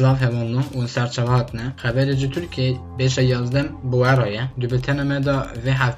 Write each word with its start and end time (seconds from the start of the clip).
Slav 0.00 0.16
hevalno 0.16 0.62
un 0.80 0.86
serçevahatne. 0.86 1.64
Xeberê 1.82 2.14
ji 2.20 2.28
Tirkiyê 2.34 2.70
bêşe 2.98 3.22
yazdem 3.32 3.68
bi 3.90 3.96
weroye. 4.02 4.42
Di 4.60 4.66
bültena 4.70 5.04
me 5.04 5.18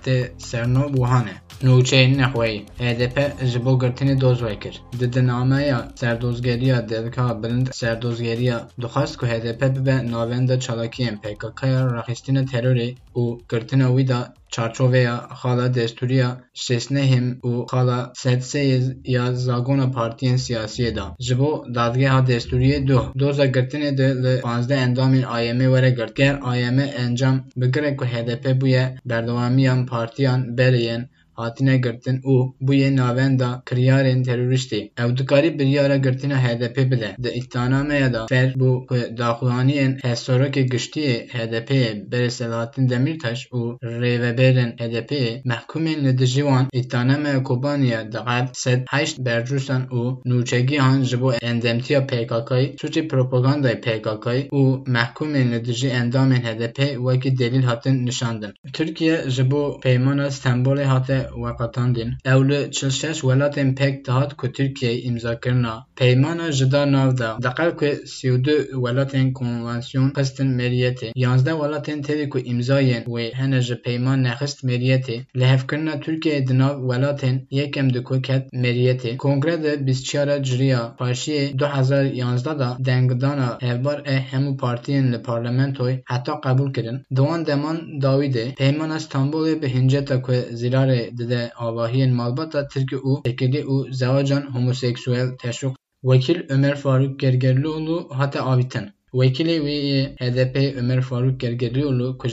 de 0.04 0.32
serno 0.38 0.82
buhane. 0.95 1.35
E. 1.62 1.67
Nûçeyên 1.67 2.12
Nexweyî 2.21 2.61
HDP 2.79 3.17
ji 3.51 3.64
bo 3.64 3.72
girtinê 3.83 4.21
doz 4.21 4.43
vekir. 4.43 4.83
Di 5.01 5.12
dinameya 5.12 5.88
serdozgeriya 6.01 6.88
devka 6.88 7.42
bilind 7.42 7.67
serdozgeriya 7.72 8.69
dixwast 8.81 9.17
ku 9.17 9.26
HDP 9.26 9.61
bibe 9.76 9.97
navenda 10.12 10.61
çalakiyên 10.61 11.17
PKKya 11.22 11.80
raxistina 11.97 12.43
terorê 12.53 12.94
û 13.15 13.22
girtina 13.51 13.88
wî 13.97 14.08
da 14.08 14.35
çarçoveya 14.54 15.17
xala 15.40 15.67
destûriya 15.79 16.30
şêstnehêm 16.65 17.27
û 17.48 17.52
xala 17.73 18.12
sedseyê 18.23 18.79
ya 19.05 19.33
zagona 19.33 19.87
partiyên 19.98 20.38
siyasiyê 20.45 20.97
da. 20.97 21.06
Ji 21.27 21.38
bo 21.38 21.65
dadgeha 21.74 22.20
destûriyê 22.30 22.87
duh 22.88 23.05
doza 23.21 23.47
girtinê 23.47 23.91
de 23.99 24.09
li 24.23 24.41
panzdeh 24.41 24.79
endamên 24.87 25.24
AYMê 25.37 25.66
were 25.74 25.91
girt. 25.91 26.16
Ger 26.16 26.35
AYM 26.43 26.79
encam 26.79 27.45
bigire 27.57 27.97
ku 27.97 28.05
HDP 28.05 28.45
bûye 28.60 28.85
berdewamiya 29.05 29.87
partiyan 29.87 30.41
berê 30.59 30.83
yên 30.91 31.12
hatine 31.42 31.77
girtin 31.84 32.16
û 32.32 32.34
bûyê 32.66 32.91
navenda 32.96 33.62
kiryarên 33.69 34.20
terorîstê. 34.28 34.80
Ew 35.02 35.10
dikarî 35.19 35.59
biryara 35.59 35.96
girtina 35.96 36.38
HDP 36.45 36.77
bide. 36.91 37.10
Di 37.23 37.28
îddianameya 37.41 38.12
de 38.15 38.20
fer 38.32 38.48
bû 38.60 38.70
ku 38.88 38.96
daxuyaniyên 39.18 39.92
hevsorokê 40.06 40.62
giştiyê 40.73 41.16
HDP'yê 41.37 42.10
berê 42.10 42.30
Selahattin 42.30 42.88
Demirtaş 42.88 43.41
û 43.59 43.60
rêveberên 44.02 44.70
HDP'yê 44.82 45.32
mehkumên 45.51 45.98
li 46.05 46.18
dijî 46.18 46.42
wan 46.48 46.66
îddianameya 46.78 47.43
Kobaniya 47.43 48.12
diqet 48.12 48.46
sed 48.52 48.80
heşt 48.90 49.16
bercûsan 49.27 49.82
û 50.01 50.02
nûçegihan 50.29 51.02
ji 51.09 51.20
bo 51.20 51.32
endamtiya 51.32 52.01
PKK'yê 52.10 52.77
suçê 52.80 53.02
propagandayê 53.12 53.80
PKK'yê 53.87 54.48
û 54.59 54.62
mehkumên 54.96 55.46
li 55.52 55.65
dijî 55.65 55.88
endamên 56.01 56.43
HDP 56.46 56.79
wekî 57.06 57.38
delîl 57.38 57.62
hatin 57.62 58.06
nişandin. 58.06 58.52
Tirkiye 58.73 59.30
ji 59.30 59.51
bo 59.51 59.80
peymana 59.80 60.27
Stenbolê 60.27 60.84
hate 60.84 61.29
veqetandin. 61.45 62.11
Ew 62.25 62.49
li 62.49 62.71
çil 62.73 62.91
şeş 62.91 63.19
welatên 63.19 63.75
pek 63.75 64.06
dihat 64.06 64.36
ku 64.36 64.47
Tirkiyeyê 64.47 65.08
îmzakirina 65.08 65.86
peymana 65.97 66.52
ji 66.52 66.72
da 66.72 66.92
nav 66.92 67.19
da. 67.19 67.36
Diqel 67.42 67.70
ku 67.77 67.86
sî 68.06 68.28
û 68.34 68.44
du 68.44 68.56
welatên 68.84 69.33
konvansyon 69.33 70.11
xistin 70.11 70.47
meriyetê. 70.61 71.12
Yanzdeh 71.16 71.56
welatên 71.62 72.02
tevî 72.02 72.28
ku 72.28 72.39
îmzayên 72.39 73.05
wê 73.05 73.34
hene 73.34 73.61
ji 73.61 73.83
peyman 73.83 74.24
nexist 74.24 74.64
meriyetê. 74.64 75.16
Li 75.36 75.47
hevkirina 75.47 75.94
Tirkiyeyê 76.00 76.47
di 76.48 76.58
nav 76.58 76.77
welatên 76.91 77.46
yekem 77.50 77.94
diku 77.94 78.22
ket 78.22 78.52
meriyetê. 78.52 79.17
Kongre 79.17 79.62
de 79.62 79.86
bîstçara 79.86 80.42
ciriya 80.42 80.96
paşiyê 80.98 81.58
du 81.58 81.67
hezar 81.67 82.05
yanzdeh 82.05 82.58
da 82.58 82.77
dengdana 82.78 83.58
hevbar 83.61 83.98
e 84.06 84.17
hemû 84.30 84.56
partiyên 84.56 85.12
li 85.12 85.17
parlamentoyê 85.17 86.02
heta 86.05 86.33
qebûl 86.33 86.72
kirin. 86.72 86.98
Di 87.17 87.22
wan 87.28 87.46
deman 87.46 88.02
dawî 88.02 88.34
de 88.34 88.55
peymana 88.55 88.96
Stenbolê 88.96 89.62
bi 89.62 89.69
hinceta 89.74 90.22
ku 90.22 90.33
zîrarê 90.33 91.11
dide 91.18 91.50
avahiyên 91.66 92.12
malbata 92.20 92.68
Tirki 92.68 92.96
û 92.96 93.22
tekilî 93.22 93.62
û 93.74 93.77
zewacan 94.00 94.44
homoseksûel 94.55 95.28
teşwîq 95.42 95.74
Wekîl 96.02 96.46
Ömer 96.48 96.77
Faruk 96.77 97.20
Gergerlioğlu 97.20 98.08
hate 98.10 98.41
avîtin. 98.41 98.86
Wekîlê 99.12 99.56
wê 99.66 99.77
yê 99.90 100.02
HDP 100.16 100.77
Ömer 100.77 101.00
Faruk 101.00 101.40
Gergerlioğlu 101.40 102.18
ku 102.18 102.28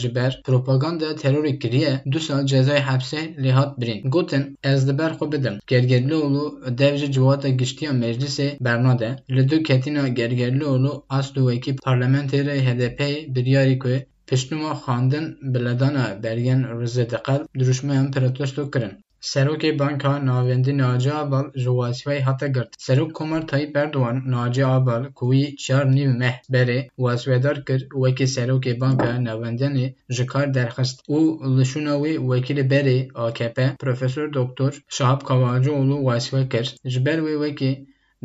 propagandaya 0.45 1.11
terorê 1.11 1.59
kiriye 1.59 2.01
du 2.11 2.19
sal 2.19 2.45
cezayê 2.45 2.79
hepsê 2.79 3.35
lê 3.43 3.51
hat 3.51 3.79
birîn. 3.79 4.57
Ez 4.63 4.89
li 4.89 4.97
ber 4.97 5.11
xwe 5.11 5.31
bidim. 5.31 5.53
Gergerlioğlu 5.67 6.61
dev 6.77 6.95
ji 6.95 7.11
civata 7.11 7.49
giştiya 7.49 7.91
meclisê 7.91 8.57
bernade. 8.61 9.15
Li 9.29 9.49
du 9.49 9.63
ketîna 9.63 10.07
Gergerlioğlu 10.07 11.05
asl 11.09 11.39
û 11.39 11.51
wekî 11.51 11.75
parlamentêrê 11.75 12.57
HDP'yê 12.67 13.35
biryarî 13.35 13.79
ku 13.79 13.89
piştûma 14.29 14.71
xwandin 14.81 15.25
bi 15.51 15.59
ledana 15.65 16.05
bergên 16.23 16.61
Rızê 16.79 17.05
diqel 17.13 17.41
duruşmeyan 17.59 18.07
protesto 18.11 18.63
kirin. 18.73 18.93
Serokê 19.21 19.79
Banka 19.79 20.25
Navendî 20.25 20.77
Naci 20.77 21.13
Abal 21.13 21.45
ji 21.55 21.69
Wasfeyê 21.79 22.21
hate 22.21 22.47
girt. 22.47 22.69
Serok 22.77 23.13
Komar 23.15 23.47
Tayyip 23.47 23.75
Erdogan 23.77 24.17
Naci 24.31 24.65
Abal 24.65 25.03
ku 25.17 25.25
wî 25.33 25.55
çar 25.55 25.85
nîv 25.95 26.11
meh 26.21 26.37
berê 26.53 26.79
waswedar 27.03 27.65
kir 27.65 27.81
wekî 28.03 28.27
Serokê 28.35 28.79
Banka 28.81 29.11
Navendanê 29.27 29.87
ji 30.09 30.25
kar 30.25 30.53
derxist 30.53 30.97
û 31.15 31.19
li 31.57 31.65
şûna 31.71 31.95
wê 32.03 32.13
wekîlê 32.29 32.63
berê 32.73 32.97
AKP 33.25 33.57
Profesör 33.79 34.33
Doktor 34.33 34.71
Şahap 34.89 35.25
Kavacıoğlu 35.25 35.97
wasfe 36.07 36.49
kir. 36.49 36.75
Ji 36.85 37.05
ber 37.05 37.19
wê 37.25 37.35
wekî 37.43 37.71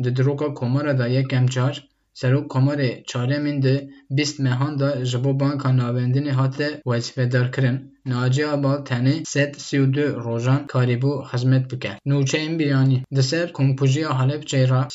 di 0.03 0.15
diroka 0.15 0.53
Komara 0.53 0.97
da 0.99 1.07
yekem 1.07 1.47
car 1.47 1.87
سرو 2.19 2.47
کمر 2.53 2.79
چاره 3.09 3.37
میند 3.39 3.65
بیست 4.17 4.41
مهان 4.41 4.75
دا 4.75 4.89
جبو 5.03 5.33
بانک 5.33 5.65
نابندی 5.65 6.29
هات 6.29 6.57
وصفه 6.85 7.25
در 7.25 7.47
کرن 7.47 7.75
ناجی 8.07 8.41
ها 8.41 8.55
با 8.57 8.77
تنی 8.77 9.23
ست 9.27 9.59
سی 9.59 9.77
و 9.77 9.85
دو 9.85 10.01
روژان 10.01 10.65
کاری 10.67 10.95
بو 10.95 11.21
خزمت 11.21 11.75
بکن 11.75 11.95
نوچه 12.05 12.37
این 12.37 12.57
بیانی. 12.57 13.03
دسر 13.15 13.45
کمپوژی 13.53 14.01
ها 14.01 14.13
حالی 14.13 14.37
بچه 14.37 14.65
را 14.65 14.87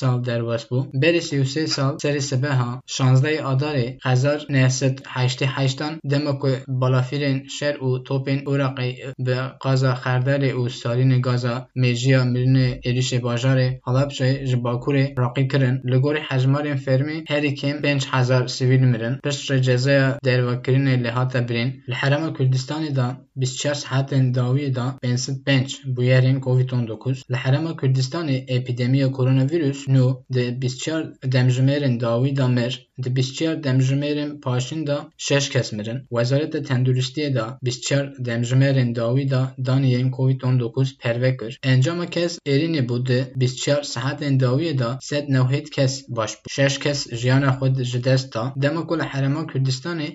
سال 0.00 0.22
در 0.22 0.42
واس 0.42 0.64
بو. 0.64 0.86
بری 0.94 1.20
سی 1.20 1.38
و 1.38 1.44
سال 1.44 1.98
سری 2.02 2.20
سبه 2.20 2.54
ها. 2.54 2.82
شانزده 2.86 3.48
اداری 3.48 3.98
خزار 4.04 4.40
نیست 4.50 5.08
حیشتی 5.08 5.44
حیشتان 5.44 6.00
دمکو 6.10 6.48
بلافیرین 6.68 7.48
شر 7.48 7.84
و 7.84 7.98
توپین 7.98 8.42
او 8.46 8.56
راقی 8.56 8.96
به 9.18 9.36
قازا 9.60 9.94
خرداری 9.94 10.52
و 10.52 10.68
سالین 10.68 11.20
گازا 11.20 11.68
میجیا 11.74 12.24
ملنه 12.24 12.80
ایریش 12.82 13.14
باجاری 13.14 13.78
حالا 13.82 14.04
بچه 14.06 14.46
جباکوری 14.46 15.14
راقی 15.16 15.46
کرن. 15.46 15.82
لگوری 15.84 16.20
حجم 16.28 16.51
hejmarên 16.52 16.78
fermî 16.86 17.18
herî 17.32 17.52
kêm 17.60 17.76
pênc 17.84 18.02
hezar 18.12 18.44
sivîl 18.56 18.84
mirin. 18.92 19.14
Pişt 19.24 19.62
cezaya 19.66 20.08
dervekirinê 20.26 20.94
lê 21.04 21.10
birîn. 21.48 21.70
Li 21.90 21.94
Herêma 22.02 22.30
Kurdistanê 22.36 22.90
de 22.98 23.06
bîst 23.40 23.56
çar 23.60 23.76
saetên 23.84 24.24
dawiyê 24.36 24.70
de 24.78 24.86
pênsid 25.02 25.36
pênc 25.46 25.68
bûyerên 25.96 26.38
Covid-19 26.46 27.14
li 27.32 27.38
Herêma 27.44 27.72
Kurdistanê 27.80 28.36
epîdemiya 28.56 29.08
koronavîrus 29.16 29.80
nû 29.94 30.06
di 30.34 30.44
bîst 30.62 30.78
çar 30.84 31.02
demjimêrên 31.34 31.94
de 32.00 32.46
mir 32.56 32.72
di 33.02 33.16
bîst 33.16 33.36
çar 33.36 33.54
demjimêrên 33.54 34.40
paşîn 34.40 34.86
de 34.86 34.96
şeş 35.16 35.48
kes 35.48 35.72
mirin. 35.72 35.98
Wezareta 36.08 36.58
Tenduristiyê 36.58 37.34
de 37.34 37.44
bîst 37.62 37.82
çar 37.82 38.04
demjimêrên 38.06 38.94
dawî 38.94 39.30
de 39.30 39.42
daniyên 39.66 40.10
Covid-19 40.10 40.98
perve 40.98 41.36
kir. 41.36 41.58
Encama 41.62 42.06
kes 42.06 42.38
êrînê 42.46 42.86
bû 42.88 43.06
di 43.06 43.32
bîst 43.36 43.58
çar 43.64 43.82
saetên 43.82 44.38
dawiyê 44.40 44.78
de 44.78 44.88
sed 45.00 45.28
newhêt 45.28 45.70
kes 45.70 46.04
baş 46.08 46.32
bû. 46.32 46.46
Şeş 46.50 46.78
kes 46.78 47.06
jiyana 47.12 47.50
xwe 47.60 47.84
ji 47.84 48.04
dest 48.04 48.34
da. 48.34 48.52
Dema 48.56 48.82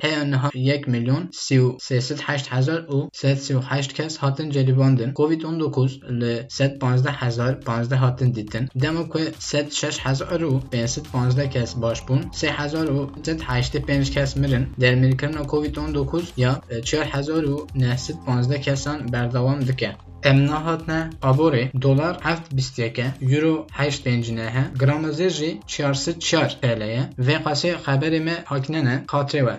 heya 0.02 0.24
niha 0.24 0.50
yek 0.54 0.88
milyon 0.88 1.30
sî 1.32 1.56
û 1.66 1.78
sêsed 1.88 2.20
heşt 2.28 2.48
hezar 2.54 2.86
sed 3.14 3.38
sî 3.38 3.54
û 3.54 3.62
kes 3.98 4.18
hatin 4.18 4.50
celîbandin. 4.50 5.12
Covid-19 5.14 6.20
li 6.22 6.46
sed 6.50 6.80
panzdeh 6.82 7.16
hezar 7.24 7.62
panzdeh 7.62 7.98
hatin 7.98 8.36
dîtin. 8.36 8.70
Dema 8.82 9.10
ku 9.10 9.20
sed 9.40 9.72
şeş 9.72 9.96
hezar 10.06 10.42
û 10.50 10.52
pênsid 10.72 11.06
panzdeh 11.14 11.52
kes 11.52 11.82
baş 11.82 12.00
bûn. 12.08 12.22
Sê 12.40 12.48
hezar 12.60 12.77
485 12.86 14.12
کس 14.12 14.38
مرن 14.38 14.68
در 14.80 14.96
ملکرنا 14.96 15.44
کووید 15.44 15.80
19 15.80 16.22
یا 16.38 16.62
4915 16.84 18.58
کسان 18.58 19.06
بردوام 19.06 19.60
دکه 19.60 19.96
Əmna 20.28 20.58
hatnə 20.66 20.96
abore 21.30 21.60
dolar 21.86 22.18
7.22, 22.24 23.06
euro 23.36 23.52
8.5 23.78 24.32
nəhə, 24.40 24.64
qramazı 24.82 25.30
404 25.76 26.58
TL-yə 26.64 27.06
və 27.30 27.38
qası 27.46 27.78
xəbərimi 27.86 28.42
hakinənə 28.50 28.98
xatirə 29.14 29.48
və 29.52 29.56